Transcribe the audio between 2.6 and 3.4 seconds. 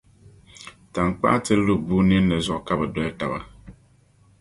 ka bɛ doli taba.